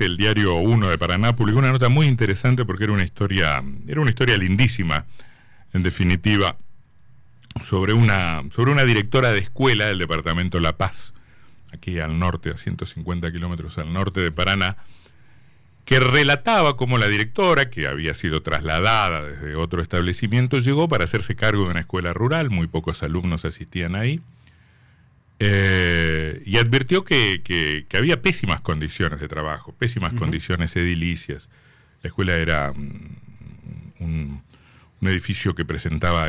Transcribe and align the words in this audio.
el 0.00 0.16
diario 0.16 0.56
1 0.56 0.88
de 0.88 0.98
Paraná, 0.98 1.34
publicó 1.34 1.58
una 1.58 1.72
nota 1.72 1.88
muy 1.88 2.06
interesante 2.06 2.64
porque 2.64 2.84
era 2.84 2.92
una 2.92 3.02
historia, 3.02 3.62
era 3.88 4.00
una 4.00 4.10
historia 4.10 4.36
lindísima, 4.36 5.06
en 5.72 5.82
definitiva, 5.82 6.56
sobre 7.62 7.92
una, 7.92 8.42
sobre 8.54 8.70
una 8.70 8.84
directora 8.84 9.32
de 9.32 9.40
escuela 9.40 9.86
del 9.86 9.98
departamento 9.98 10.60
La 10.60 10.76
Paz, 10.76 11.14
aquí 11.72 11.98
al 11.98 12.18
norte, 12.18 12.50
a 12.50 12.56
150 12.56 13.32
kilómetros 13.32 13.78
al 13.78 13.92
norte 13.92 14.20
de 14.20 14.30
Paraná, 14.30 14.76
que 15.84 15.98
relataba 15.98 16.76
cómo 16.76 16.96
la 16.96 17.08
directora, 17.08 17.68
que 17.68 17.88
había 17.88 18.14
sido 18.14 18.40
trasladada 18.40 19.24
desde 19.24 19.56
otro 19.56 19.82
establecimiento, 19.82 20.58
llegó 20.58 20.86
para 20.88 21.04
hacerse 21.04 21.34
cargo 21.34 21.64
de 21.64 21.70
una 21.70 21.80
escuela 21.80 22.12
rural, 22.12 22.50
muy 22.50 22.68
pocos 22.68 23.02
alumnos 23.02 23.44
asistían 23.44 23.96
ahí, 23.96 24.20
eh, 25.40 25.81
y 26.52 26.58
advirtió 26.58 27.02
que, 27.02 27.86
había 27.94 28.20
pésimas 28.20 28.60
condiciones 28.60 29.20
de 29.20 29.26
trabajo, 29.26 29.72
pésimas 29.72 30.12
condiciones 30.12 30.76
edilicias. 30.76 31.48
La 32.02 32.08
escuela 32.08 32.34
era 32.34 32.74
mm, 32.74 34.00
un, 34.00 34.42
edificio 35.00 35.54
que 35.54 35.64
presentaba 35.64 36.28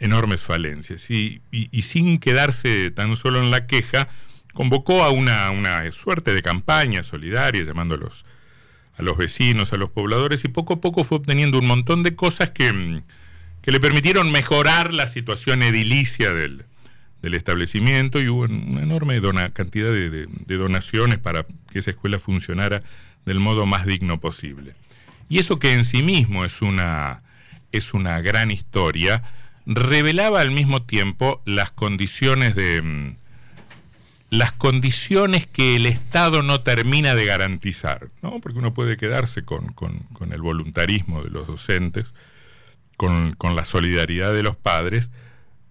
enormes 0.00 0.40
falencias 0.40 1.10
y, 1.10 1.42
sin 1.82 2.18
quedarse 2.20 2.90
tan 2.90 3.14
solo 3.16 3.38
en 3.38 3.50
la 3.50 3.66
queja, 3.66 4.08
convocó 4.54 5.04
a 5.04 5.10
una, 5.10 5.50
una 5.50 5.92
suerte 5.92 6.32
de 6.32 6.40
campaña 6.40 7.02
solidaria 7.02 7.62
llamando 7.62 7.96
a 7.96 7.98
los, 7.98 8.24
a 8.96 9.02
los 9.02 9.18
vecinos, 9.18 9.74
a 9.74 9.76
los 9.76 9.90
pobladores 9.90 10.42
y 10.42 10.48
poco 10.48 10.72
a 10.72 10.80
poco 10.80 11.04
fue 11.04 11.18
obteniendo 11.18 11.58
un 11.58 11.66
montón 11.66 12.02
de 12.02 12.16
cosas 12.16 12.48
que, 12.48 12.72
mm, 12.72 13.02
que 13.60 13.72
le 13.72 13.78
permitieron 13.78 14.32
mejorar 14.32 14.94
la 14.94 15.06
situación 15.06 15.62
edilicia 15.62 16.32
del, 16.32 16.64
del 17.22 17.34
establecimiento 17.34 18.20
y 18.20 18.28
hubo 18.28 18.42
una 18.42 18.82
enorme 18.82 19.20
cantidad 19.52 19.90
de, 19.90 20.26
donaciones 20.46 21.18
para 21.18 21.46
que 21.70 21.78
esa 21.78 21.90
escuela 21.90 22.18
funcionara 22.18 22.82
del 23.26 23.40
modo 23.40 23.66
más 23.66 23.86
digno 23.86 24.20
posible. 24.20 24.74
Y 25.28 25.38
eso 25.38 25.58
que 25.58 25.74
en 25.74 25.84
sí 25.84 26.02
mismo 26.02 26.44
es 26.44 26.62
una, 26.62 27.22
es 27.72 27.94
una 27.94 28.20
gran 28.20 28.50
historia, 28.50 29.22
revelaba 29.66 30.40
al 30.40 30.50
mismo 30.50 30.82
tiempo 30.82 31.42
las 31.44 31.70
condiciones 31.70 32.54
de 32.54 32.82
mm, 32.82 33.16
las 34.30 34.52
condiciones 34.52 35.46
que 35.46 35.76
el 35.76 35.86
Estado 35.86 36.42
no 36.42 36.60
termina 36.60 37.14
de 37.14 37.26
garantizar, 37.26 38.10
¿no? 38.22 38.40
porque 38.40 38.60
uno 38.60 38.72
puede 38.72 38.96
quedarse 38.96 39.44
con, 39.44 39.74
el 40.30 40.40
voluntarismo 40.40 41.22
de 41.22 41.30
los 41.30 41.48
docentes, 41.48 42.06
con, 42.96 43.34
con 43.34 43.56
la 43.56 43.64
solidaridad 43.64 44.32
de 44.32 44.44
los 44.44 44.56
padres, 44.56 45.10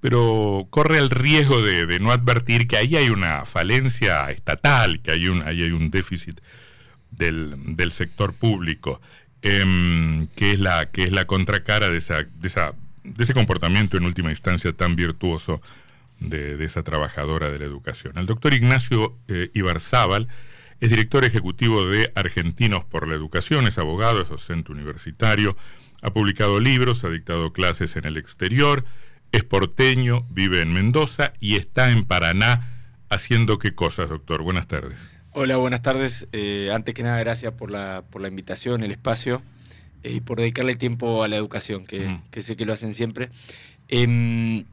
pero 0.02 0.68
corre 0.70 0.98
el 0.98 1.10
riesgo 1.10 1.62
de, 1.62 2.00
no 2.00 2.12
advertir 2.12 2.68
que 2.68 2.78
ahí 2.78 2.96
hay 2.96 3.10
una 3.10 3.46
falencia 3.46 4.30
estatal, 4.32 5.02
que 5.02 5.12
hay 5.12 5.28
un, 5.28 5.42
ahí 5.42 5.64
hay 5.64 5.72
un 5.72 5.92
déficit 5.92 6.40
del, 7.12 7.76
del 7.76 7.92
sector 7.92 8.38
público, 8.38 9.02
em, 9.42 10.28
que, 10.36 10.52
es 10.52 10.60
la, 10.60 10.86
que 10.86 11.04
es 11.04 11.12
la 11.12 11.26
contracara 11.26 11.90
de, 11.90 11.98
esa, 11.98 12.24
de, 12.24 12.48
esa, 12.48 12.74
de 13.04 13.24
ese 13.24 13.34
comportamiento 13.34 13.98
en 13.98 14.06
última 14.06 14.30
instancia 14.30 14.72
tan 14.74 14.96
virtuoso 14.96 15.62
de, 16.20 16.64
esa 16.64 16.84
trabajadora 16.84 17.50
de 17.50 17.60
la 17.60 17.66
educación. 17.66 18.18
El 18.18 18.26
doctor 18.26 18.54
Ignacio 18.54 19.18
eh, 19.28 19.52
Ibarzábal 19.54 20.28
es 20.80 20.90
director 20.90 21.26
ejecutivo 21.26 21.86
de 21.86 22.12
Argentinos 22.16 22.86
por 22.86 23.08
la 23.08 23.16
Educación, 23.16 23.68
es 23.68 23.78
abogado, 23.78 24.22
es 24.22 24.30
docente 24.30 24.72
universitario, 24.72 25.58
ha 26.02 26.12
publicado 26.12 26.60
libros, 26.60 27.04
ha 27.04 27.10
dictado 27.10 27.52
clases 27.52 27.98
en 27.98 28.06
el 28.06 28.18
exterior, 28.18 28.86
es 29.32 29.44
porteño, 29.44 30.26
vive 30.30 30.62
en 30.62 30.74
Mendoza 30.74 31.34
y 31.40 31.56
está 31.56 31.92
en 31.92 32.06
Paraná 32.06 32.80
haciendo 33.10 33.60
qué 33.60 33.76
cosas, 33.76 34.10
doctor. 34.10 34.42
Buenas 34.42 34.68
tardes. 34.68 35.12
Hola, 35.32 35.58
buenas 35.58 35.82
tardes. 35.82 36.28
Eh, 36.32 36.70
antes 36.74 36.96
que 36.96 37.04
nada, 37.04 37.20
gracias 37.20 37.54
por 37.54 37.72
la, 37.72 38.04
por 38.10 38.22
la 38.22 38.28
invitación, 38.28 38.84
el 38.84 38.92
espacio 38.92 39.42
eh, 40.04 40.14
y 40.14 40.22
por 40.22 40.40
dedicarle 40.40 40.74
tiempo 40.74 41.24
a 41.24 41.28
la 41.28 41.36
educación, 41.36 41.86
que, 41.86 42.20
sé 42.42 42.56
que 42.56 42.66
lo 42.66 42.74
hacen 42.74 42.94
siempre. 42.94 43.30
Em, 43.88 44.66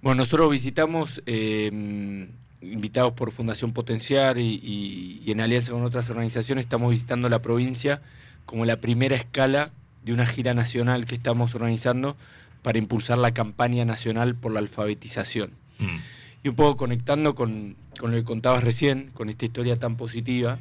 bueno, 0.00 0.18
nosotros 0.18 0.50
visitamos, 0.50 1.22
em, 1.26 2.28
invitados 2.60 3.12
por 3.14 3.32
Fundación 3.32 3.72
Potenciar 3.72 4.38
y, 4.38 5.20
y 5.24 5.30
en 5.30 5.40
alianza 5.40 5.72
con 5.72 5.82
otras 5.82 6.08
organizaciones, 6.10 6.64
estamos 6.64 6.90
visitando 6.90 7.28
la 7.28 7.42
provincia 7.42 8.00
como 8.44 8.64
la 8.64 8.76
primera 8.76 9.16
escala 9.16 9.72
de 10.04 10.12
una 10.12 10.26
gira 10.26 10.54
nacional 10.54 11.04
que 11.04 11.14
estamos 11.14 11.54
organizando 11.54 12.16
para 12.62 12.78
impulsar 12.78 13.18
la 13.18 13.34
campaña 13.34 13.84
nacional 13.84 14.34
por 14.34 14.52
la 14.52 14.60
alfabetización. 14.60 15.50
Mm. 15.78 15.98
Y 16.44 16.48
un 16.48 16.54
poco 16.54 16.76
conectando 16.76 17.34
con, 17.34 17.76
lo 18.00 18.10
que 18.10 18.24
contabas 18.24 18.64
recién, 18.64 19.10
con 19.12 19.28
esta 19.28 19.44
historia 19.44 19.78
tan 19.78 19.96
positiva, 19.96 20.58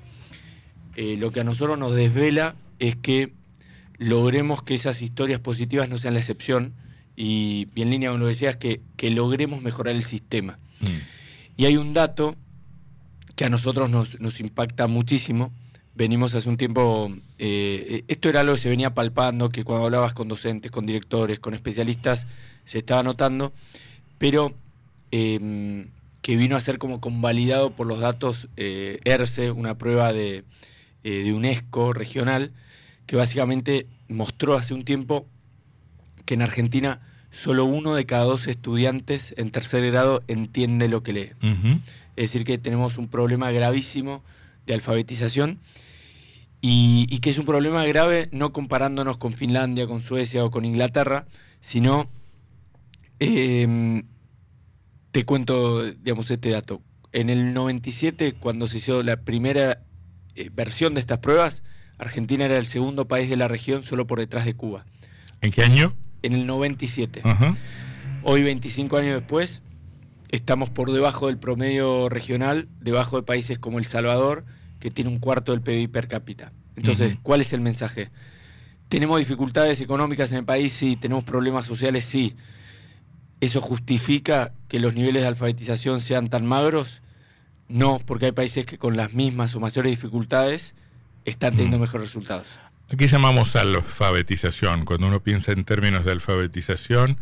eh, 0.95 1.16
lo 1.17 1.31
que 1.31 1.39
a 1.39 1.44
nosotros 1.44 1.78
nos 1.79 1.95
desvela 1.95 2.56
es 2.79 2.95
que 2.95 3.34
logremos 3.97 4.63
que 4.63 4.73
esas 4.73 5.01
historias 5.01 5.39
positivas 5.39 5.89
no 5.89 5.97
sean 5.97 6.16
la 6.16 6.19
excepción 6.19 6.73
y, 7.16 7.67
en 7.75 7.89
línea 7.89 8.09
con 8.12 8.19
lo 8.19 8.25
que 8.25 8.33
decías, 8.33 8.57
que, 8.57 8.81
que 8.97 9.12
logremos 9.12 9.62
mejorar 9.62 9.95
el 9.95 10.03
sistema. 10.03 10.59
Mm. 10.81 10.85
Y 11.57 11.66
hay 11.66 11.78
un 11.78 11.94
dato 11.94 12.35
que 13.35 13.45
a 13.45 13.50
nosotros 13.50 13.89
nos, 13.89 14.19
nos 14.19 14.39
impacta 14.39 14.88
muchísimo, 14.88 15.51
venimos 15.96 16.34
hace 16.35 16.50
un 16.50 16.57
tiempo, 16.57 17.12
eh, 17.38 18.03
esto 18.07 18.29
era 18.29 18.41
algo 18.41 18.53
que 18.53 18.59
se 18.59 18.69
venía 18.69 18.94
palpando, 18.94 19.50
que 19.50 19.63
cuando 19.63 19.85
hablabas 19.85 20.13
con 20.13 20.28
docentes, 20.28 20.72
con 20.72 20.85
directores, 20.85 21.40
con 21.40 21.53
especialistas, 21.53 22.28
se 22.63 22.79
estaba 22.79 23.03
notando, 23.03 23.53
pero 24.18 24.53
em, 25.12 25.88
que 26.22 26.35
vino 26.35 26.56
a 26.56 26.62
ser 26.62 26.78
como 26.78 27.01
convalidado 27.01 27.72
por 27.72 27.88
los 27.88 28.00
datos 28.00 28.47
eh, 28.56 29.00
ERCE, 29.03 29.51
una 29.51 29.78
prueba 29.78 30.13
de, 30.13 30.44
eh, 31.03 31.24
de 31.24 31.34
UNESCO 31.34 31.94
regional, 31.94 32.51
que 33.06 33.16
básicamente 33.16 33.88
mostró 34.07 34.56
hace 34.56 34.74
un 34.74 34.85
tiempo 34.85 35.25
que 36.25 36.35
en 36.35 36.41
Argentina 36.41 37.01
solo 37.31 37.66
uno 37.66 37.96
de 37.96 38.06
cada 38.06 38.24
dos 38.24 38.47
estudiantes 38.47 39.34
en 39.38 39.51
tercer 39.51 39.90
grado 39.90 40.22
entiende 40.28 40.88
lo 40.88 41.01
que 41.01 41.13
lee. 41.13 41.31
Es 42.16 42.31
decir, 42.31 42.46
que 42.46 42.57
tenemos 42.57 42.97
un 42.97 43.07
problema 43.07 43.51
gravísimo 43.51 44.22
de 44.66 44.73
alfabetización 44.73 45.59
y, 46.61 47.19
que 47.19 47.31
es 47.31 47.39
un 47.39 47.45
problema 47.45 47.83
grave 47.85 48.29
no 48.31 48.53
comparándonos 48.53 49.17
con 49.17 49.33
Finlandia, 49.33 49.88
con 49.88 50.01
Suecia 50.01 50.45
o 50.45 50.51
con 50.51 50.63
Inglaterra, 50.63 51.25
sino, 51.59 52.09
em, 53.19 54.03
te 55.11 55.25
cuento, 55.25 55.83
digamos, 55.83 56.29
este 56.29 56.51
dato. 56.51 56.81
En 57.13 57.29
el 57.29 57.53
97, 57.53 58.33
cuando 58.33 58.67
se 58.67 58.77
hizo 58.77 59.01
la 59.01 59.17
primera 59.17 59.83
eh, 60.35 60.50
versión 60.53 60.94
de 60.94 61.01
estas 61.01 61.17
pruebas, 61.17 61.63
Argentina 61.97 62.45
era 62.45 62.57
el 62.57 62.67
segundo 62.67 63.07
país 63.07 63.29
de 63.29 63.38
la 63.38 63.47
región 63.47 63.83
solo 63.83 64.05
por 64.05 64.19
detrás 64.19 64.45
de 64.45 64.53
Cuba. 64.53 64.85
¿En 65.41 65.51
qué 65.51 65.63
año? 65.63 65.95
En 66.21 66.33
el 66.33 66.45
97. 66.45 67.23
Hoy, 68.23 68.44
25 68.44 68.97
años 68.97 69.16
después, 69.16 69.63
estamos 70.31 70.69
por 70.69 70.92
debajo 70.92 71.28
del 71.28 71.38
promedio 71.38 72.09
regional, 72.09 72.68
debajo 72.80 73.18
de 73.18 73.24
países 73.24 73.59
como 73.59 73.80
El 73.80 73.86
Salvador, 73.86 74.46
que 74.80 74.90
tiene 74.90 75.09
un 75.09 75.19
cuarto 75.19 75.52
del 75.52 75.62
PIB 75.62 75.92
per 75.92 76.08
cápita. 76.08 76.52
Entonces, 76.75 77.18
¿cuál 77.22 77.42
es 77.42 77.53
el 77.53 77.62
mensaje? 77.62 78.09
¿Tenemos 78.90 79.19
dificultades 79.19 79.80
económicas 79.81 80.31
en 80.31 80.40
el 80.40 80.46
país? 80.46 80.74
Sí. 80.74 80.96
¿Tenemos 80.96 81.24
problemas 81.24 81.66
sociales? 81.66 82.06
Sí. 82.06 82.36
¿Eso 83.40 83.62
justifica 83.62 84.53
que 84.68 84.80
los 84.80 84.94
niveles 84.94 85.22
de 85.22 85.28
alfabetización 85.28 86.00
sean 86.00 86.30
tan 86.30 86.46
magros? 86.46 87.02
No, 87.68 88.00
porque 88.06 88.25
hay 88.25 88.31
países 88.31 88.66
que 88.66 88.78
con 88.78 88.98
las 88.98 89.13
mismas 89.13 89.56
o 89.56 89.59
mayores 89.59 89.92
dificultades 89.92 90.75
están 91.25 91.52
teniendo 91.52 91.80
mejores 91.80 92.08
resultados. 92.08 92.59
Aquí 92.92 93.08
llamamos 93.08 93.56
alfabetización. 93.56 94.84
Cuando 94.86 95.08
uno 95.08 95.24
piensa 95.24 95.53
en 95.53 95.63
términos 95.63 96.03
de 96.03 96.12
alfabetización, 96.12 97.18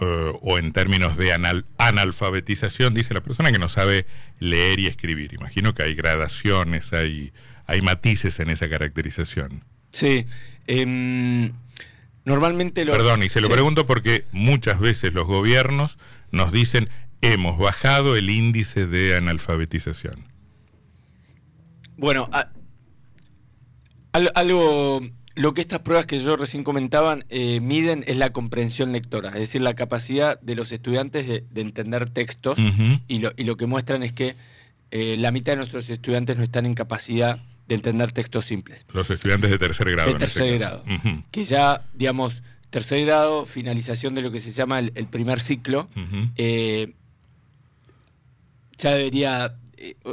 eh, 0.00 0.32
o 0.42 0.58
en 0.58 0.72
términos 0.72 1.16
de 1.16 1.32
analfabetización, 1.78 2.94
dice 2.94 3.14
la 3.14 3.20
persona 3.20 3.50
que 3.50 3.58
no 3.58 3.68
sabe 3.68 4.06
leer 4.38 4.78
y 4.78 4.86
escribir. 4.86 5.34
Imagino 5.34 5.74
que 5.74 5.82
hay 5.82 5.94
gradaciones, 5.94 6.92
hay, 6.92 7.32
hay 7.66 7.80
matices 7.82 8.38
en 8.40 8.50
esa 8.50 8.68
caracterización. 8.68 9.64
Sí. 9.90 10.26
Em, 10.66 11.52
normalmente 12.24 12.84
lo... 12.84 12.92
Perdón, 12.92 13.24
y 13.24 13.28
se 13.28 13.40
lo 13.40 13.48
pregunto 13.48 13.86
porque 13.86 14.24
muchas 14.30 14.78
veces 14.78 15.14
los 15.14 15.26
gobiernos 15.26 15.98
nos 16.30 16.52
dicen 16.52 16.88
hemos 17.20 17.58
bajado 17.58 18.16
el 18.16 18.30
índice 18.30 18.86
de 18.86 19.16
analfabetización. 19.16 20.28
Bueno, 21.96 22.30
algo 24.12 25.00
lo 25.38 25.54
que 25.54 25.60
estas 25.60 25.78
pruebas 25.80 26.04
que 26.06 26.18
yo 26.18 26.36
recién 26.36 26.64
comentaban 26.64 27.24
eh, 27.28 27.60
miden 27.60 28.02
es 28.08 28.16
la 28.16 28.30
comprensión 28.30 28.90
lectora, 28.90 29.28
es 29.28 29.38
decir, 29.38 29.60
la 29.60 29.74
capacidad 29.74 30.40
de 30.40 30.56
los 30.56 30.72
estudiantes 30.72 31.28
de, 31.28 31.60
entender 31.60 32.10
textos 32.10 32.58
y, 33.06 33.20
lo, 33.20 33.56
que 33.56 33.66
muestran 33.66 34.02
es 34.02 34.12
que 34.12 34.34
eh, 34.90 35.16
la 35.16 35.30
mitad 35.30 35.52
de 35.52 35.58
nuestros 35.58 35.88
estudiantes 35.90 36.36
no 36.36 36.42
están 36.42 36.66
en 36.66 36.74
capacidad 36.74 37.38
de 37.68 37.74
entender 37.76 38.10
textos 38.10 38.46
simples. 38.46 38.84
Los 38.92 39.10
estudiantes 39.10 39.48
de 39.48 39.58
tercer 39.58 39.88
grado. 39.92 40.12
De 40.12 40.18
tercer 40.18 40.58
grado. 40.58 40.84
Que 41.30 41.44
ya, 41.44 41.84
digamos, 41.94 42.42
tercer 42.70 43.04
grado, 43.06 43.46
finalización 43.46 44.16
de 44.16 44.22
lo 44.22 44.32
que 44.32 44.40
se 44.40 44.50
llama 44.50 44.80
el, 44.80 45.06
primer 45.06 45.38
ciclo, 45.38 45.88
eh, 46.34 46.94
ya 48.76 48.90
debería 48.90 49.54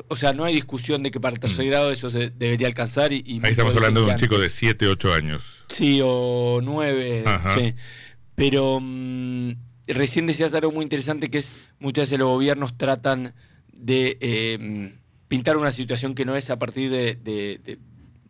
o 0.08 0.16
sea, 0.16 0.34
no 0.34 0.44
hay 0.44 0.54
discusión 0.54 1.04
de 1.04 1.12
que 1.12 1.20
para 1.20 1.34
el 1.34 1.40
tercer 1.40 1.66
mm. 1.66 1.70
grado 1.70 1.92
eso 1.92 2.10
se 2.10 2.30
debería 2.30 2.68
alcanzar. 2.68 3.14
Y, 3.14 3.40
Ahí 3.44 3.52
estamos 3.52 3.76
hablando 3.76 4.06
de 4.06 4.12
un 4.12 4.18
chico 4.18 4.38
de 4.38 4.50
7, 4.50 4.88
8 4.88 5.14
años. 5.14 5.64
Sí, 5.68 6.00
o 6.04 6.60
9, 6.64 7.24
sí. 7.56 7.76
Pero 8.36 8.80
mm, 8.82 9.52
recién 9.88 10.28
decías 10.28 10.54
algo 10.54 10.72
muy 10.72 10.84
interesante 10.84 11.30
que 11.30 11.40
es 11.40 11.52
muchas 11.80 12.10
veces 12.10 12.20
los 12.20 12.30
gobiernos 12.30 12.78
tratan 12.78 13.34
de 13.72 14.18
eh, 14.22 14.94
pintar 15.28 15.58
una 15.58 15.72
situación 15.72 16.16
que 16.16 16.26
no 16.26 16.36
es 16.36 16.50
a 16.50 16.60
partir 16.60 16.92
de, 16.92 17.80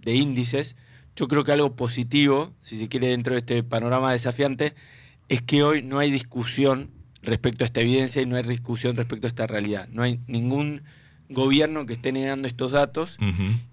índices. 0.06 0.76
Yo 1.16 1.28
creo 1.28 1.44
que 1.44 1.52
algo 1.52 1.76
positivo, 1.76 2.54
si 2.62 2.78
se 2.78 2.88
quiere, 2.88 3.08
dentro 3.08 3.34
de 3.34 3.40
este 3.40 3.64
panorama 3.64 4.12
desafiante, 4.12 4.74
es 5.30 5.42
que 5.42 5.64
hoy 5.64 5.82
no 5.82 6.00
hay 6.00 6.12
discusión 6.12 6.92
respecto 7.22 7.64
a 7.64 7.66
esta 7.66 7.82
evidencia 7.82 8.22
y 8.22 8.26
no 8.26 8.36
hay 8.36 8.44
discusión 8.44 8.96
respecto 8.96 9.26
a 9.26 9.30
esta 9.30 9.48
realidad. 9.48 9.88
No 9.90 10.04
hay 10.04 10.20
ningún 10.28 10.84
gobierno 11.30 11.86
que 11.86 11.94
esté 11.94 12.12
negando 12.12 12.48
estos 12.48 12.72
datos 12.72 13.18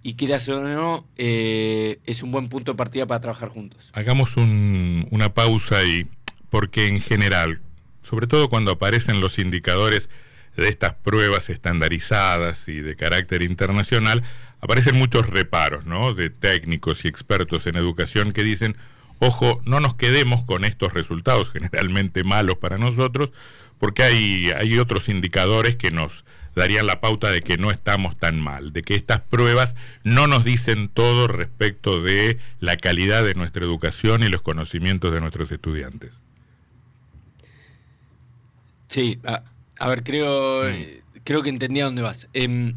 y 0.03 0.15
quiera 0.15 0.39
o 0.49 0.61
no, 0.61 1.07
eh, 1.17 2.01
es 2.07 2.23
un 2.23 2.33
buen 2.33 2.49
punto 2.49 2.73
de 2.73 2.77
partida 2.77 3.07
para 3.07 3.21
trabajar 3.21 3.49
juntos. 3.49 3.91
Hagamos 3.93 4.37
una 4.37 5.35
pausa 5.35 5.79
ahí, 5.79 6.07
porque 6.51 6.87
en 6.87 7.01
general, 7.01 7.61
sobre 8.03 8.27
todo 8.27 8.49
cuando 8.49 8.73
aparecen 8.73 9.21
los 9.21 9.39
indicadores 9.39 10.09
de 10.57 10.69
estas 10.69 10.95
pruebas 10.95 11.51
estandarizadas 11.51 12.69
y 12.69 12.81
de 12.81 12.97
carácter 12.97 13.43
internacional, 13.43 14.23
aparecen 14.61 14.97
muchos 14.97 15.29
reparos, 15.29 15.87
¿no? 15.87 16.15
De 16.15 16.31
técnicos 16.31 17.05
y 17.05 17.09
expertos 17.09 17.67
en 17.67 17.77
educación 17.77 18.33
que 18.33 18.45
dicen, 18.45 18.77
ojo, 19.19 19.61
no 19.65 19.81
nos 19.81 19.95
quedemos 19.95 20.45
con 20.45 20.65
estos 20.65 20.93
resultados 20.93 21.51
generalmente 21.51 22.25
malos 22.25 22.57
para 22.57 22.79
nosotros, 22.79 23.33
porque 23.79 24.03
hay, 24.03 24.51
hay 24.51 24.79
otros 24.79 25.09
indicadores 25.09 25.77
que 25.77 25.91
nos 25.91 26.25
darían 26.55 26.87
la 26.87 27.01
pauta 27.01 27.31
de 27.31 27.41
que 27.41 27.57
no 27.57 27.71
estamos 27.71 28.17
tan 28.17 28.41
mal, 28.41 28.73
de 28.73 28.83
que 28.83 28.95
estas 28.95 29.21
pruebas 29.21 29.75
no 30.05 30.27
nos 30.27 30.45
dicen 30.45 30.89
todo 30.89 31.29
respecto 31.29 32.03
de 32.03 32.39
la 32.61 32.77
calidad 32.77 33.25
de 33.25 33.35
nuestra 33.35 33.65
educación 33.65 34.23
y 34.23 34.29
los 34.29 34.43
conocimientos 34.43 35.13
de 35.13 35.21
nuestros 35.21 35.51
estudiantes. 35.53 36.21
Sí, 38.89 39.19
a, 39.79 39.89
ver, 39.89 40.03
creo, 40.03 40.65
mm. 40.65 41.21
creo 41.25 41.43
que 41.43 41.49
entendí 41.49 41.81
a 41.81 41.87
dónde 41.87 42.03
vas. 42.03 42.29
Em, 42.35 42.75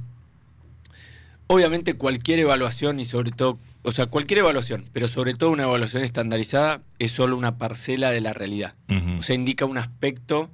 obviamente 1.48 1.96
cualquier 1.96 2.40
evaluación 2.40 3.00
y 3.00 3.06
sobre 3.06 3.32
todo, 3.32 3.60
o 3.84 3.92
sea, 3.92 4.08
cualquier 4.08 4.40
evaluación, 4.40 4.86
pero 4.94 5.08
sobre 5.08 5.34
todo 5.34 5.52
una 5.52 5.64
evaluación 5.64 6.04
estandarizada 6.04 6.82
es 7.00 7.12
solo 7.12 7.38
una 7.38 7.58
parcela 7.58 8.12
de 8.12 8.22
la 8.22 8.34
realidad. 8.34 8.76
O 9.20 9.24
sea, 9.24 9.36
indica 9.36 9.66
un 9.66 9.78
aspecto 9.78 10.50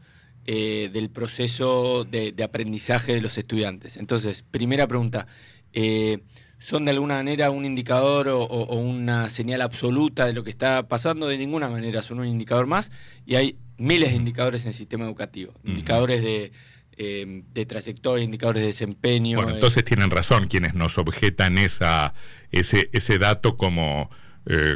eh, 0.47 0.89
del 0.91 1.11
proceso 1.11 2.03
de, 2.03 2.33
aprendizaje 2.43 3.13
de 3.13 3.21
los 3.21 3.37
estudiantes. 3.37 3.95
Entonces, 3.95 4.43
primera 4.49 4.87
pregunta, 4.87 5.27
eh, 5.71 6.23
¿son 6.57 6.85
de 6.85 6.91
alguna 6.91 7.17
manera 7.17 7.51
un 7.51 7.63
indicador 7.63 8.27
o, 8.27 8.45
una 8.75 9.29
señal 9.29 9.61
absoluta 9.61 10.25
de 10.25 10.33
lo 10.33 10.43
que 10.43 10.49
está 10.49 10.87
pasando? 10.87 11.27
De 11.27 11.37
ninguna 11.37 11.69
manera, 11.69 12.01
son 12.01 12.21
un 12.21 12.27
indicador 12.27 12.65
más 12.65 12.91
y 13.23 13.35
hay 13.35 13.55
miles 13.77 14.09
de 14.09 14.15
indicadores 14.15 14.63
en 14.63 14.69
el 14.69 14.73
sistema 14.73 15.05
educativo, 15.05 15.53
indicadores 15.63 16.21
de... 16.21 16.51
Eh, 16.97 17.43
de 17.53 17.65
trayectoria, 17.65 18.23
indicadores 18.23 18.61
de 18.61 18.67
desempeño. 18.67 19.37
Bueno, 19.37 19.55
entonces 19.55 19.83
tienen 19.83 20.11
razón 20.11 20.47
quienes 20.47 20.75
nos 20.75 20.97
objetan 20.97 21.57
esa, 21.57 22.13
ese, 22.51 22.89
ese 22.91 23.17
dato 23.17 23.55
como, 23.55 24.11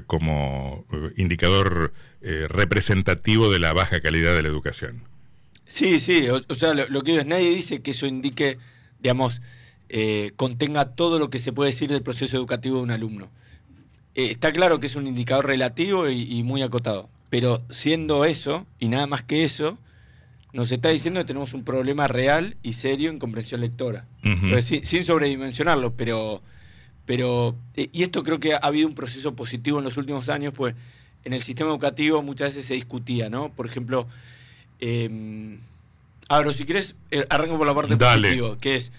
como 0.07 0.85
indicador 1.17 1.93
representativo 2.21 3.51
de 3.51 3.59
la 3.59 3.73
baja 3.73 3.99
calidad 3.99 4.33
de 4.33 4.41
la 4.41 4.47
educación. 4.47 5.03
Sí, 5.67 5.99
sí, 5.99 6.27
o, 6.29 6.55
sea, 6.55 6.73
lo, 6.73 7.01
que 7.01 7.11
digo 7.11 7.21
es, 7.21 7.27
nadie 7.27 7.49
dice 7.49 7.81
que 7.81 7.91
eso 7.91 8.05
indique, 8.05 8.57
digamos, 8.99 9.41
eh, 9.89 10.31
contenga 10.35 10.95
todo 10.95 11.19
lo 11.19 11.29
que 11.29 11.39
se 11.39 11.53
puede 11.53 11.71
decir 11.71 11.89
del 11.89 12.03
proceso 12.03 12.37
educativo 12.37 12.77
de 12.77 12.83
un 12.83 12.91
alumno. 12.91 13.29
Eh, 14.13 14.31
está 14.31 14.51
claro 14.51 14.79
que 14.79 14.87
es 14.87 14.95
un 14.95 15.07
indicador 15.07 15.47
relativo 15.47 16.09
y, 16.09 16.43
muy 16.43 16.61
acotado, 16.61 17.09
pero 17.29 17.63
siendo 17.69 18.25
eso, 18.25 18.65
y 18.79 18.87
nada 18.87 19.07
más 19.07 19.23
que 19.23 19.43
eso, 19.43 19.77
nos 20.53 20.71
está 20.71 20.89
diciendo 20.89 21.19
que 21.19 21.25
tenemos 21.25 21.53
un 21.53 21.63
problema 21.63 22.07
real 22.07 22.55
y 22.63 22.73
serio 22.73 23.09
en 23.09 23.19
comprensión 23.19 23.59
lectora. 23.61 24.05
sin, 24.61 25.03
sobredimensionarlo, 25.03 25.95
pero, 25.95 26.41
pero 27.05 27.55
eh, 27.75 27.89
y 27.91 28.03
esto 28.03 28.23
creo 28.23 28.39
que 28.39 28.53
ha 28.53 28.57
habido 28.57 28.87
un 28.87 28.95
proceso 28.95 29.35
positivo 29.35 29.79
en 29.79 29.83
los 29.83 29.97
últimos 29.97 30.29
años, 30.29 30.53
pues 30.55 30.75
en 31.25 31.33
el 31.33 31.41
sistema 31.41 31.71
educativo 31.71 32.21
muchas 32.21 32.49
veces 32.53 32.65
se 32.65 32.75
discutía, 32.75 33.29
¿no? 33.29 33.49
Por 33.49 33.65
ejemplo, 33.65 34.07
eh, 34.79 35.57
ahora, 36.29 36.53
si 36.53 36.65
quieres, 36.65 36.95
eh, 37.11 37.25
arranco 37.29 37.57
por 37.57 37.67
la 37.67 37.73
parte 37.73 37.95
positiva, 37.95 38.57
que 38.57 38.75
es, 38.75 38.91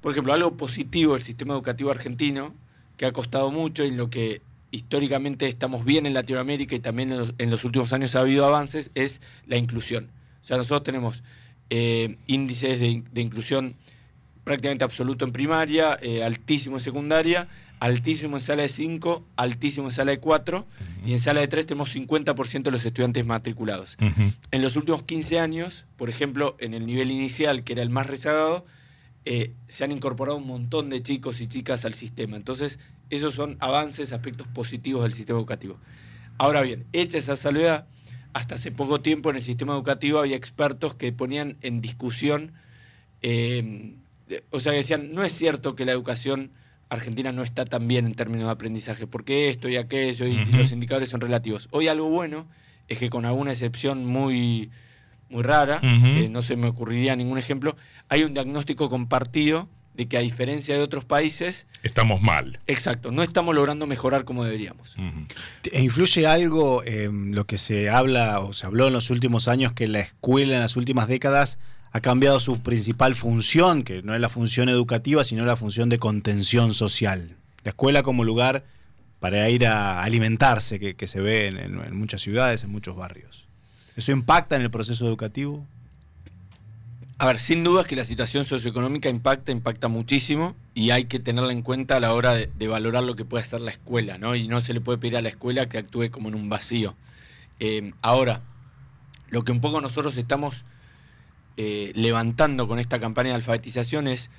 por 0.00 0.12
ejemplo, 0.12 0.32
algo 0.32 0.56
positivo 0.56 1.14
del 1.14 1.22
sistema 1.22 1.54
educativo 1.54 1.90
argentino, 1.90 2.54
que 2.96 3.06
ha 3.06 3.12
costado 3.12 3.50
mucho 3.50 3.84
y 3.84 3.88
en 3.88 3.96
lo 3.96 4.10
que 4.10 4.42
históricamente 4.70 5.46
estamos 5.46 5.84
bien 5.84 6.06
en 6.06 6.14
Latinoamérica 6.14 6.74
y 6.74 6.80
también 6.80 7.12
en 7.38 7.50
los, 7.50 7.64
últimos 7.64 7.92
años 7.92 8.14
ha 8.14 8.20
habido 8.20 8.44
avances, 8.44 8.90
es 8.94 9.20
la 9.46 9.56
inclusión. 9.56 10.10
O 10.42 10.46
sea, 10.46 10.56
nosotros 10.56 10.84
tenemos 10.84 11.22
eh, 11.70 12.16
índices 12.26 12.78
de, 12.78 13.02
de, 13.10 13.20
inclusión 13.20 13.74
prácticamente 14.44 14.84
absoluto 14.84 15.24
en 15.24 15.32
primaria, 15.32 15.98
eh, 16.02 16.22
altísimo 16.22 16.76
en 16.76 16.80
secundaria, 16.80 17.48
altísimo 17.80 18.36
en 18.36 18.42
sala 18.42 18.62
de 18.62 18.68
5, 18.68 19.26
altísimo 19.36 19.88
en 19.88 19.92
sala 19.92 20.12
de 20.12 20.20
4 20.20 20.66
y 21.04 21.12
en 21.14 21.18
sala 21.18 21.40
de 21.40 21.48
3 21.48 21.66
tenemos 21.66 21.96
50% 21.96 22.62
de 22.62 22.70
los 22.70 22.84
estudiantes 22.84 23.24
matriculados. 23.24 23.96
En 24.50 24.62
los 24.62 24.76
últimos 24.76 25.02
15 25.02 25.40
años, 25.40 25.86
por 25.96 26.10
ejemplo, 26.10 26.56
en 26.60 26.74
el 26.74 26.86
nivel 26.86 27.10
inicial, 27.10 27.64
que 27.64 27.72
era 27.72 27.82
el 27.82 27.88
más 27.88 28.06
rezagado, 28.06 28.66
eh, 29.24 29.54
se 29.66 29.84
han 29.84 29.92
incorporado 29.92 30.36
un 30.36 30.46
montón 30.46 30.90
de 30.90 31.02
chicos 31.02 31.40
y 31.40 31.46
chicas 31.46 31.86
al 31.86 31.94
sistema. 31.94 32.36
Entonces, 32.36 32.78
esos 33.08 33.34
son 33.34 33.56
avances, 33.60 34.12
aspectos 34.12 34.46
positivos 34.46 35.02
del 35.02 35.14
sistema 35.14 35.38
educativo. 35.38 35.78
Ahora 36.36 36.60
bien, 36.60 36.84
hecha 36.92 37.16
esa 37.16 37.34
salvedad, 37.34 37.86
hasta 38.34 38.56
hace 38.56 38.70
poco 38.70 39.00
tiempo 39.00 39.30
en 39.30 39.36
el 39.36 39.42
sistema 39.42 39.72
educativo 39.72 40.18
había 40.18 40.36
expertos 40.36 40.94
que 40.94 41.12
ponían 41.12 41.56
en 41.62 41.80
discusión, 41.80 42.52
eh, 43.22 43.94
o 44.50 44.60
sea, 44.60 44.72
que 44.72 44.78
decían, 44.78 45.12
no 45.12 45.24
es 45.24 45.32
cierto 45.32 45.74
que 45.74 45.84
la 45.84 45.92
educación 45.92 46.52
Argentina 46.90 47.32
no 47.32 47.42
está 47.42 47.64
tan 47.64 47.88
bien 47.88 48.06
en 48.06 48.14
términos 48.14 48.46
de 48.46 48.52
aprendizaje, 48.52 49.06
porque 49.06 49.48
esto 49.48 49.68
y 49.68 49.76
aquello 49.76 50.26
y, 50.26 50.44
los 50.46 50.72
indicadores 50.72 51.08
son 51.08 51.20
relativos. 51.20 51.68
Hoy 51.70 51.88
algo 51.88 52.10
bueno 52.10 52.46
es 52.88 52.98
que 52.98 53.08
con 53.08 53.24
alguna 53.24 53.52
excepción 53.52 54.04
muy, 54.04 54.70
muy 55.28 55.42
rara, 55.42 55.80
que 55.80 56.28
no 56.28 56.42
se 56.42 56.56
me 56.56 56.68
ocurriría 56.68 57.14
ningún 57.14 57.38
ejemplo, 57.38 57.76
hay 58.08 58.24
un 58.24 58.34
diagnóstico 58.34 58.90
compartido 58.90 59.68
de 59.94 60.08
que 60.08 60.16
a 60.16 60.20
diferencia 60.20 60.76
de 60.76 60.82
otros 60.82 61.04
países... 61.04 61.66
Estamos 61.82 62.20
mal. 62.20 62.58
Exacto, 62.66 63.12
no 63.12 63.22
estamos 63.22 63.54
logrando 63.54 63.86
mejorar 63.86 64.24
como 64.24 64.44
deberíamos. 64.44 64.96
¿E 65.70 65.82
¿Influye 65.82 66.26
algo 66.26 66.82
en 66.84 67.34
lo 67.34 67.46
que 67.46 67.58
se 67.58 67.88
habla 67.88 68.40
o 68.40 68.52
se 68.52 68.66
habló 68.66 68.88
en 68.88 68.92
los 68.92 69.10
últimos 69.10 69.46
años 69.46 69.72
que 69.72 69.86
la 69.86 70.00
escuela 70.00 70.54
en 70.54 70.60
las 70.60 70.76
últimas 70.76 71.06
décadas 71.06 71.58
ha 71.92 72.00
cambiado 72.00 72.38
su 72.40 72.60
principal 72.62 73.14
función, 73.14 73.82
que 73.82 74.02
no 74.02 74.14
es 74.14 74.20
la 74.20 74.28
función 74.28 74.68
educativa, 74.68 75.24
sino 75.24 75.44
la 75.44 75.56
función 75.56 75.88
de 75.88 75.98
contención 75.98 76.72
social. 76.72 77.36
La 77.64 77.70
escuela 77.70 78.02
como 78.02 78.24
lugar 78.24 78.64
para 79.18 79.50
ir 79.50 79.66
a 79.66 80.02
alimentarse, 80.02 80.78
que, 80.78 81.06
se 81.06 81.20
ve 81.20 81.48
en, 81.48 81.96
muchas 81.96 82.22
ciudades, 82.22 82.64
en 82.64 82.70
muchos 82.70 82.96
barrios. 82.96 83.46
¿Eso 83.96 84.12
impacta 84.12 84.56
en 84.56 84.62
el 84.62 84.70
proceso 84.70 85.06
educativo? 85.06 85.66
A 87.18 87.26
ver, 87.26 87.38
sin 87.38 87.62
duda 87.64 87.82
es 87.82 87.86
que 87.86 87.96
la 87.96 88.04
situación 88.04 88.46
socioeconómica 88.46 89.10
impacta, 89.10 89.52
impacta 89.52 89.88
muchísimo 89.88 90.56
y 90.72 90.88
hay 90.90 91.04
que 91.04 91.18
tenerla 91.18 91.52
en 91.52 91.60
cuenta 91.60 91.96
a 91.96 92.00
la 92.00 92.14
hora 92.14 92.34
de, 92.34 92.68
valorar 92.68 93.02
lo 93.02 93.14
que 93.14 93.26
puede 93.26 93.44
hacer 93.44 93.60
la 93.60 93.72
escuela, 93.72 94.16
¿no? 94.16 94.34
Y 94.36 94.48
no 94.48 94.62
se 94.62 94.72
le 94.72 94.80
puede 94.80 94.96
pedir 94.96 95.18
a 95.18 95.22
la 95.22 95.28
escuela 95.28 95.68
que 95.68 95.76
actúe 95.76 96.10
como 96.10 96.30
en 96.30 96.34
un 96.34 96.48
vacío. 96.48 96.94
Eh, 97.58 97.92
ahora, 98.00 98.40
lo 99.28 99.44
que 99.44 99.52
un 99.52 99.60
poco 99.60 99.82
nosotros 99.82 100.16
estamos 100.16 100.64
eh, 101.56 101.92
levantando 101.94 102.66
con 102.68 102.78
esta 102.78 102.98
campaña 102.98 103.30
de 103.30 103.36
alfabetización 103.36 104.08
es, 104.08 104.30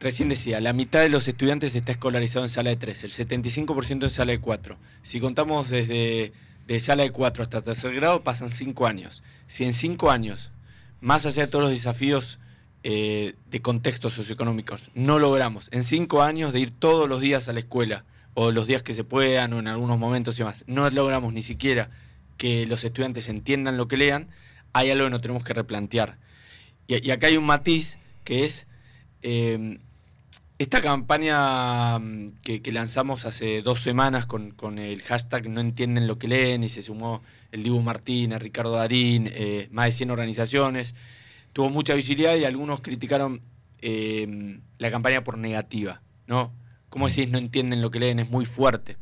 recién 0.00 0.28
decía, 0.28 0.60
la 0.60 0.72
mitad 0.72 1.00
de 1.00 1.08
los 1.08 1.28
estudiantes 1.28 1.74
está 1.74 1.92
escolarizado 1.92 2.44
en 2.44 2.50
sala 2.50 2.70
de 2.70 2.76
3, 2.76 3.04
el 3.04 3.10
75% 3.12 4.02
en 4.04 4.10
sala 4.10 4.32
de 4.32 4.40
4. 4.40 4.76
Si 5.02 5.20
contamos 5.20 5.68
desde 5.70 6.32
de 6.68 6.80
sala 6.80 7.02
de 7.02 7.10
4 7.10 7.42
hasta 7.42 7.62
tercer 7.62 7.94
grado, 7.94 8.22
pasan 8.22 8.50
5 8.50 8.86
años. 8.86 9.22
Si 9.46 9.64
en 9.64 9.72
5 9.72 10.10
años, 10.10 10.52
más 11.00 11.24
allá 11.24 11.46
de 11.46 11.48
todos 11.48 11.64
los 11.64 11.70
desafíos 11.70 12.38
eh, 12.82 13.34
de 13.50 13.62
contextos 13.62 14.12
socioeconómicos, 14.12 14.90
no 14.94 15.18
logramos 15.18 15.68
en 15.72 15.82
5 15.82 16.22
años 16.22 16.52
de 16.52 16.60
ir 16.60 16.70
todos 16.70 17.08
los 17.08 17.20
días 17.20 17.48
a 17.48 17.54
la 17.54 17.60
escuela, 17.60 18.04
o 18.34 18.52
los 18.52 18.66
días 18.66 18.82
que 18.82 18.92
se 18.92 19.02
puedan, 19.02 19.52
o 19.54 19.58
en 19.58 19.66
algunos 19.66 19.98
momentos 19.98 20.36
y 20.36 20.38
demás, 20.38 20.62
no 20.66 20.88
logramos 20.90 21.32
ni 21.32 21.42
siquiera 21.42 21.90
que 22.36 22.66
los 22.66 22.84
estudiantes 22.84 23.28
entiendan 23.28 23.76
lo 23.76 23.88
que 23.88 23.96
lean, 23.96 24.28
hay 24.74 24.90
algo 24.90 25.06
que 25.06 25.10
no 25.10 25.20
tenemos 25.20 25.44
que 25.44 25.54
replantear. 25.54 26.18
Y, 26.88 27.10
acá 27.10 27.26
hay 27.26 27.36
un 27.36 27.44
matiz 27.44 27.98
que 28.24 28.46
es 28.46 28.66
em, 29.20 29.78
esta 30.58 30.80
campaña 30.80 31.98
mm, 31.98 32.38
que, 32.42 32.72
lanzamos 32.72 33.26
hace 33.26 33.60
dos 33.60 33.80
semanas 33.80 34.26
con, 34.26 34.78
el 34.78 35.02
hashtag 35.02 35.50
No 35.50 35.60
entienden 35.60 36.06
lo 36.06 36.18
que 36.18 36.28
leen 36.28 36.64
y 36.64 36.70
se 36.70 36.80
sumó 36.80 37.22
el 37.52 37.62
Dibu 37.62 37.82
Martínez, 37.82 38.40
Ricardo 38.40 38.72
Darín, 38.72 39.30
eh, 39.32 39.68
más 39.70 39.86
de 39.86 39.92
100 39.92 40.10
organizaciones, 40.10 40.94
tuvo 41.52 41.68
mucha 41.68 41.94
visibilidad 41.94 42.36
y 42.36 42.44
algunos 42.44 42.80
criticaron 42.80 43.42
em, 43.80 44.62
la 44.78 44.90
campaña 44.90 45.22
por 45.22 45.36
negativa, 45.36 46.00
¿no? 46.26 46.52
Como 46.88 47.04
mm. 47.04 47.08
decís, 47.08 47.30
no 47.30 47.38
entienden 47.38 47.82
lo 47.82 47.90
que 47.90 48.00
leen, 48.00 48.18
es 48.18 48.30
muy 48.30 48.46
fuerte. 48.46 48.96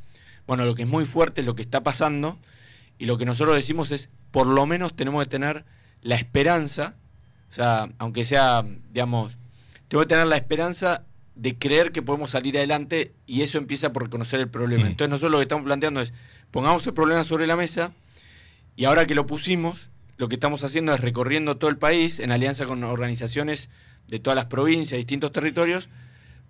Bueno, 0.47 0.64
lo 0.64 0.75
que 0.75 0.83
es 0.83 0.88
muy 0.88 1.05
fuerte 1.05 1.40
es 1.40 1.47
lo 1.47 1.55
que 1.55 1.62
está 1.62 1.85
pasando 1.85 2.38
y 2.99 3.07
lo 3.07 3.16
que 3.16 3.26
nosotros 3.26 3.55
decimos 3.55 3.93
es, 3.93 4.09
por 4.33 4.49
lo 4.49 4.66
menos 4.66 4.97
tenemos 4.97 5.23
que 5.25 5.31
tener 5.31 5.64
la 6.02 6.16
esperanza, 6.16 6.97
o 7.50 7.55
sea, 7.55 7.88
aunque 7.99 8.25
sea, 8.25 8.65
digamos, 8.93 9.37
tengo 9.88 10.03
que 10.03 10.09
tener 10.09 10.26
la 10.26 10.37
esperanza 10.37 11.05
de 11.35 11.57
creer 11.57 11.93
que 11.93 12.03
podemos 12.03 12.31
salir 12.31 12.57
adelante 12.57 13.12
y 13.26 13.43
eso 13.43 13.59
empieza 13.59 13.93
por 13.93 14.05
reconocer 14.05 14.41
el 14.41 14.49
problema. 14.49 14.85
Mm. 14.85 14.88
Entonces 14.88 15.11
nosotros 15.11 15.33
lo 15.33 15.38
que 15.38 15.43
estamos 15.43 15.65
planteando 15.65 16.00
es, 16.00 16.12
pongamos 16.50 16.87
el 16.87 16.95
problema 16.95 17.25
sobre 17.25 17.47
la 17.47 17.57
mesa 17.57 17.93
y 18.75 18.85
ahora 18.85 19.07
que 19.07 19.15
lo 19.15 19.26
pusimos, 19.26 19.91
lo 20.17 20.29
que 20.29 20.37
estamos 20.37 20.65
haciendo 20.65 20.95
es 20.95 21.00
recorriendo 21.00 21.57
todo 21.57 21.71
el 21.71 21.76
país 21.76 22.21
en 22.21 22.33
alianza 22.33 22.65
con 22.65 22.83
organizaciones 22.85 23.69
de 24.09 24.19
todas 24.19 24.37
las 24.37 24.47
provincias, 24.47 24.97
distintos 24.97 25.33
territorios, 25.33 25.88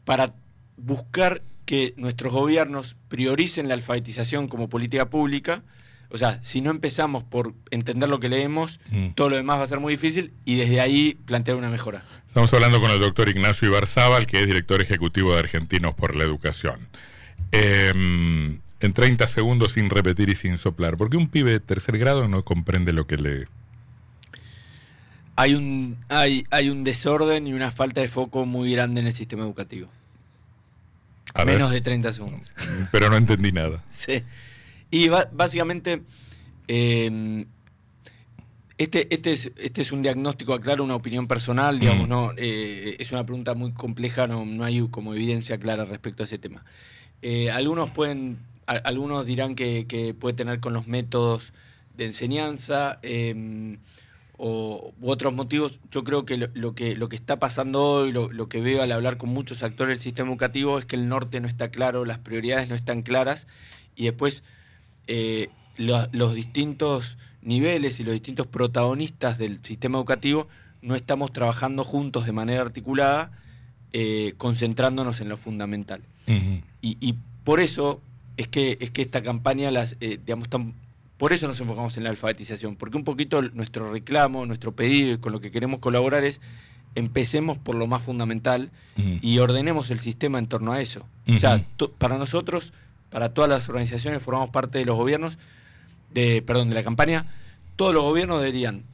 para 0.05 0.35
buscar 0.76 1.43
que 1.65 1.95
nuestros 1.97 2.33
gobiernos 2.33 2.97
prioricen 3.09 3.69
la 3.69 3.75
alfabetización 3.75 4.47
como 4.47 4.69
política 4.69 5.11
pública. 5.11 5.62
O 6.16 6.18
sea, 6.18 6.42
si 6.42 6.62
no 6.62 6.70
empezamos 6.70 7.25
por 7.25 7.52
entender 7.70 8.08
lo 8.08 8.18
que 8.20 8.30
leemos, 8.30 8.80
mm. 8.90 9.08
todo 9.08 9.28
lo 9.28 9.37
demás 9.37 9.58
va 9.58 9.64
a 9.64 9.66
ser 9.66 9.80
muy 9.80 9.92
difícil 9.92 10.32
y 10.46 10.56
desde 10.56 10.80
ahí 10.80 11.18
plantear 11.26 11.58
una 11.58 11.68
mejora. 11.68 12.04
Estamos 12.26 12.50
hablando 12.54 12.80
con 12.80 12.90
el 12.90 12.99
doctor 12.99 13.28
Ignacio 13.28 13.68
Ibarzábal, 13.68 14.26
que 14.26 14.40
es 14.40 14.46
director 14.46 14.80
ejecutivo 14.80 15.35
de 15.35 15.40
Argentinos 15.40 15.94
por 15.94 16.16
la 16.16 16.25
Educación. 16.25 16.88
Em, 17.52 18.61
en 18.80 18.92
30 18.94 19.28
segundos, 19.28 19.73
sin 19.73 19.90
repetir 19.90 20.30
y 20.30 20.37
sin 20.37 20.56
soplar, 20.56 20.96
¿por 20.96 21.11
qué 21.11 21.18
un 21.18 21.28
pibe 21.28 21.50
de 21.50 21.61
tercer 21.61 21.99
grado 21.99 22.28
no 22.28 22.46
comprende 22.46 22.94
lo 22.94 23.06
que 23.06 23.18
lee? 23.18 23.44
Hay 25.37 25.54
un, 25.54 25.99
hay, 26.08 26.46
hay 26.50 26.70
un 26.70 26.82
desorden 26.82 27.46
y 27.46 27.52
una 27.52 27.70
falta 27.70 28.00
de 28.00 28.08
foco 28.08 28.46
muy 28.46 28.73
grande 28.73 29.02
en 29.02 29.06
el 29.08 29.12
sistema 29.12 29.42
educativo. 29.42 29.90
Menos 31.44 31.70
de 31.73 31.82
30 31.82 32.11
segundos. 32.14 32.50
Pero 32.90 33.11
no 33.11 33.18
entendí 33.18 33.52
nada. 33.52 33.85
sí. 33.90 34.25
Y 34.97 35.11
básicamente, 35.11 36.05
em, 36.69 37.45
este, 38.79 39.15
este, 39.15 39.33
es, 39.33 39.53
este 39.59 39.83
es 39.83 39.93
un 39.93 40.00
diagnóstico, 40.00 40.55
aclaro, 40.55 40.83
una 40.85 40.95
opinión 40.95 41.26
personal, 41.26 41.79
digamos, 41.79 42.07
mm. 42.07 42.11
no 42.11 42.33
eh, 42.38 42.97
es 42.99 43.12
una 43.12 43.26
pregunta 43.26 43.53
muy 43.53 43.73
compleja, 43.73 44.26
no, 44.26 44.47
no 44.47 44.65
hay 44.65 44.81
como 44.88 45.12
evidencia 45.12 45.59
clara 45.59 45.85
respecto 45.85 46.23
a 46.23 46.25
ese 46.25 46.38
tema. 46.38 46.65
Eh, 47.21 47.50
algunos 47.50 47.91
pueden, 47.91 48.38
algunos 48.65 49.26
dirán 49.26 49.55
que, 49.55 50.17
puede 50.19 50.35
tener 50.35 50.61
con 50.61 50.73
los 50.73 50.87
métodos 50.87 51.53
de 51.95 52.07
enseñanza. 52.07 52.99
Em, 53.03 53.76
o, 54.38 54.95
u 54.99 55.11
otros 55.11 55.35
motivos, 55.35 55.79
yo 55.91 56.05
creo 56.05 56.25
que 56.25 56.38
lo, 56.38 56.75
que 56.75 56.97
lo 56.97 57.11
que 57.11 57.17
está 57.17 57.38
pasando 57.38 57.83
hoy, 57.83 58.12
lo, 58.12 58.49
que 58.49 58.62
veo 58.62 58.83
al 58.83 58.93
hablar 58.93 59.19
con 59.19 59.29
muchos 59.29 59.62
actores 59.62 59.97
del 59.97 60.03
sistema 60.03 60.31
educativo 60.31 60.79
es 60.79 60.87
que 60.87 60.97
el 60.97 61.09
norte 61.09 61.41
no 61.41 61.49
está 61.49 61.71
claro, 61.71 62.07
las 62.07 62.19
prioridades 62.19 62.69
no 62.69 62.75
están 62.75 63.03
claras 63.03 63.47
y 63.95 64.05
después 64.05 64.43
eh, 65.07 65.49
los 65.77 66.35
distintos 66.35 67.19
niveles 67.43 68.01
y 68.01 68.05
los 68.05 68.13
distintos 68.13 68.47
protagonistas 68.47 69.39
del 69.39 69.63
sistema 69.63 69.99
educativo 69.99 70.49
no 70.83 70.95
estamos 70.95 71.33
trabajando 71.33 71.85
juntos 71.85 72.27
de 72.27 72.33
manera 72.33 72.63
articulada, 72.63 73.33
eh, 73.93 74.35
concentrándonos 74.37 75.21
en 75.21 75.29
lo 75.29 75.37
fundamental. 75.37 76.03
y, 76.81 77.15
por 77.45 77.61
eso 77.61 78.01
es 78.37 78.49
que, 78.49 78.77
es 78.81 78.91
que 78.91 79.03
esta 79.03 79.23
campaña, 79.23 79.71
las, 79.71 79.97
eh, 80.01 80.19
digamos, 80.19 80.49
por 81.17 81.33
eso 81.33 81.47
nos 81.47 81.61
enfocamos 81.61 81.97
en 81.97 82.05
la 82.05 82.11
alfabetización, 82.11 82.77
porque 82.77 82.97
un 82.97 83.05
poquito 83.05 83.41
nuestro 83.41 83.93
reclamo, 83.93 84.47
nuestro 84.47 84.73
pedido 84.73 85.15
y 85.15 85.19
con 85.19 85.33
lo 85.33 85.41
que 85.41 85.51
queremos 85.51 85.81
colaborar 85.81 86.25
es 86.25 86.41
empecemos 86.97 87.59
por 87.59 87.77
lo 87.77 87.87
más 87.87 88.03
fundamental 88.03 88.71
y 88.97 89.39
ordenemos 89.39 89.91
el 89.91 90.01
sistema 90.01 90.39
en 90.39 90.47
torno 90.47 90.73
a 90.73 90.81
eso. 90.81 91.07
O 91.29 91.39
sea, 91.39 91.65
para 91.99 92.19
nosotros, 92.19 92.73
para 93.11 93.35
todas 93.35 93.51
las 93.51 93.69
organizaciones, 93.69 94.23
formamos 94.23 94.51
parte 94.51 94.79
de 94.79 94.85
los 94.85 94.97
gobiernos, 94.97 95.39
de, 96.13 96.43
perdón, 96.43 96.69
de 96.69 96.75
la 96.75 96.85
campaña, 96.85 97.27
todos 97.77 97.95
los 97.95 98.03
gobiernos 98.03 98.41
deberían 98.41 98.85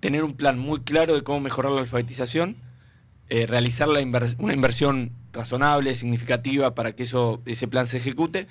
tener 0.00 0.24
un 0.24 0.34
plan 0.34 0.58
muy 0.58 0.80
claro 0.80 1.14
de 1.14 1.22
cómo 1.22 1.40
mejorar 1.40 1.72
la 1.72 1.80
alfabetización, 1.80 2.56
eh, 3.28 3.46
realizar 3.46 3.88
la 3.88 4.00
una 4.38 4.52
inversión 4.52 5.12
razonable, 5.32 5.94
significativa 5.94 6.74
para 6.74 6.92
que 6.92 7.04
eso, 7.04 7.42
ese 7.46 7.68
plan 7.68 7.86
se 7.86 7.96
ejecute 7.96 8.46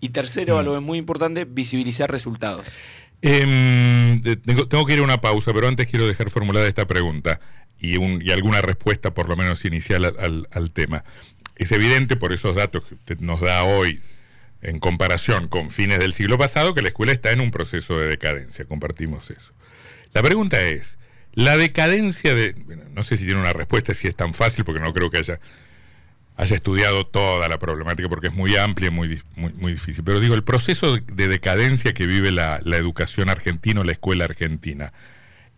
y 0.00 0.10
tercero, 0.10 0.58
algo 0.58 0.80
mm. 0.80 0.84
muy 0.84 0.98
importante, 0.98 1.44
visibilizar 1.44 2.10
resultados. 2.10 2.76
Em, 3.22 4.20
tengo, 4.20 4.84
que 4.84 4.94
ir 4.94 4.98
a 4.98 5.04
una 5.04 5.20
pausa, 5.20 5.52
pero 5.54 5.68
antes 5.68 5.86
quiero 5.88 6.08
dejar 6.08 6.28
formulada 6.30 6.66
esta 6.66 6.86
pregunta 6.86 7.40
y, 7.78 7.94
alguna 8.32 8.60
respuesta, 8.60 9.14
por 9.14 9.28
lo 9.28 9.36
menos 9.36 9.64
inicial, 9.64 10.04
al, 10.50 10.70
tema. 10.72 11.04
Es 11.54 11.70
evidente 11.70 12.16
por 12.16 12.32
esos 12.32 12.56
datos 12.56 12.82
que 13.04 13.16
nos 13.16 13.40
da 13.40 13.62
hoy, 13.62 14.00
en 14.62 14.78
comparación 14.78 15.48
con 15.48 15.70
fines 15.70 15.98
del 15.98 16.14
siglo 16.14 16.38
pasado, 16.38 16.74
que 16.74 16.82
la 16.82 16.88
escuela 16.88 17.12
está 17.12 17.32
en 17.32 17.40
un 17.40 17.50
proceso 17.50 17.98
de 17.98 18.06
decadencia. 18.06 18.64
Compartimos 18.64 19.30
eso. 19.30 19.52
La 20.12 20.22
pregunta 20.22 20.60
es, 20.62 20.98
la 21.32 21.56
decadencia 21.56 22.34
de... 22.34 22.54
no 22.92 23.04
sé 23.04 23.16
si 23.16 23.24
tiene 23.24 23.40
una 23.40 23.52
respuesta, 23.52 23.94
si 23.94 24.08
es 24.08 24.16
tan 24.16 24.34
fácil, 24.34 24.64
porque 24.64 24.80
no 24.80 24.92
creo 24.92 25.10
que 25.10 25.18
haya 25.18 25.40
haya 26.36 26.56
estudiado 26.56 27.06
toda 27.06 27.48
la 27.48 27.58
problemática 27.58 28.08
porque 28.08 28.28
es 28.28 28.32
muy 28.32 28.56
amplia 28.56 28.88
y 28.88 28.90
muy, 28.90 29.22
muy, 29.36 29.72
difícil. 29.72 30.02
Pero 30.04 30.20
digo, 30.20 30.34
el 30.34 30.44
proceso 30.44 30.96
de 30.96 31.28
decadencia 31.28 31.92
que 31.92 32.06
vive 32.06 32.30
la, 32.32 32.60
educación 32.64 33.28
argentina 33.28 33.80
o 33.80 33.84
la 33.84 33.92
escuela 33.92 34.24
argentina, 34.24 34.92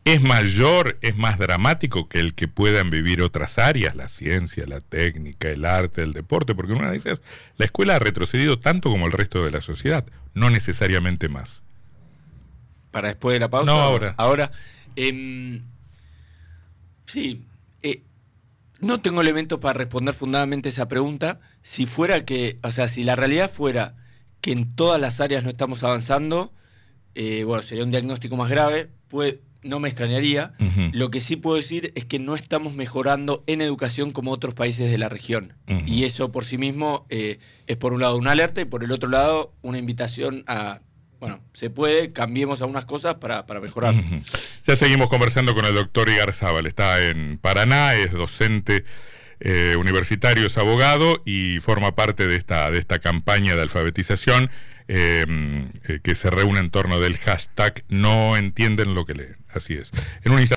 ¿es 0.04 0.20
mayor, 0.20 0.98
es 1.00 1.16
más 1.16 1.38
dramático 1.38 2.08
que 2.08 2.20
el 2.20 2.34
que 2.34 2.46
puedan 2.46 2.90
vivir 2.90 3.22
otras 3.22 3.58
áreas, 3.58 3.96
la 3.96 4.08
ciencia, 4.08 4.66
la 4.66 4.80
técnica, 4.80 5.48
el 5.48 5.64
arte, 5.64 6.02
el 6.02 6.12
deporte? 6.12 6.54
Porque 6.54 6.72
una 6.72 6.90
vez 6.90 7.04
la 7.04 7.64
escuela 7.64 7.96
ha 7.96 7.98
retrocedido 7.98 8.58
tanto 8.58 8.90
como 8.90 9.06
el 9.06 9.12
resto 9.12 9.42
de 9.44 9.50
la 9.50 9.62
sociedad, 9.62 10.04
no 10.34 10.50
necesariamente 10.50 11.28
más. 11.28 11.62
Para 12.90 13.08
después 13.08 13.34
de 13.34 13.40
la 13.40 13.48
pausa. 13.48 13.72
No, 13.72 13.80
ahora. 13.80 14.14
Ahora, 14.18 14.52
em, 14.94 15.62
sí, 17.06 17.44
eh, 17.82 18.02
no 18.80 19.00
tengo 19.00 19.22
elementos 19.22 19.58
para 19.58 19.78
responder 19.78 20.14
fundamentalmente 20.14 20.68
esa 20.68 20.86
pregunta. 20.86 21.40
Si 21.62 21.86
fuera 21.86 22.24
que, 22.24 22.58
o 22.62 22.70
sea, 22.70 22.88
si 22.88 23.02
la 23.02 23.16
realidad 23.16 23.50
fuera 23.50 23.96
que 24.42 24.52
en 24.52 24.76
todas 24.76 25.00
las 25.00 25.20
áreas 25.20 25.42
no 25.42 25.50
estamos 25.50 25.82
avanzando, 25.82 26.52
eh, 27.14 27.44
bueno, 27.44 27.62
sería 27.62 27.84
un 27.84 27.90
diagnóstico 27.90 28.36
más 28.36 28.50
grave, 28.50 28.90
pues 29.08 29.36
no 29.64 29.80
me 29.80 29.88
extrañaría. 29.88 30.52
Lo 30.92 31.10
que 31.10 31.20
sí 31.20 31.36
puedo 31.36 31.56
decir 31.56 31.92
es 31.96 32.04
que 32.04 32.18
no 32.18 32.36
estamos 32.36 32.74
mejorando 32.74 33.42
en 33.46 33.60
educación 33.60 34.12
como 34.12 34.30
otros 34.30 34.54
países 34.54 34.90
de 34.90 34.98
la 34.98 35.08
región. 35.08 35.54
Y 35.86 36.04
eso 36.04 36.30
por 36.30 36.44
sí 36.44 36.58
mismo 36.58 37.06
eh, 37.08 37.38
es 37.66 37.76
por 37.76 37.92
un 37.92 38.00
lado 38.00 38.16
una 38.16 38.32
alerta 38.32 38.60
y 38.60 38.64
por 38.66 38.84
el 38.84 38.92
otro 38.92 39.08
lado 39.08 39.52
una 39.62 39.78
invitación 39.78 40.44
a 40.46 40.80
bueno, 41.20 41.40
se 41.54 41.70
puede, 41.70 42.12
cambiemos 42.12 42.60
algunas 42.60 42.84
cosas 42.84 43.14
para, 43.14 43.44
mejorar. 43.58 43.94
Ya 44.66 44.76
seguimos 44.76 45.08
conversando 45.08 45.54
con 45.54 45.64
el 45.64 45.74
doctor 45.74 46.10
Igarzábal, 46.10 46.66
está 46.66 47.02
en 47.02 47.38
Paraná, 47.38 47.94
es 47.94 48.12
docente 48.12 48.84
eh, 49.40 49.76
universitario, 49.78 50.46
es 50.46 50.58
abogado 50.58 51.22
y 51.24 51.60
forma 51.60 51.94
parte 51.94 52.26
de 52.26 52.36
esta, 52.36 52.70
de 52.70 52.78
esta 52.78 52.98
campaña 52.98 53.54
de 53.54 53.62
alfabetización 53.62 54.50
eh, 54.88 55.24
eh, 55.84 56.00
que 56.02 56.14
se 56.14 56.30
reúne 56.30 56.60
en 56.60 56.70
torno 56.70 57.00
del 57.00 57.16
hashtag 57.16 57.84
no 57.88 58.36
entienden 58.36 58.94
lo 58.94 59.06
que 59.06 59.14
leen. 59.14 59.36
Así 59.48 59.74
es. 59.74 59.92
En 60.24 60.32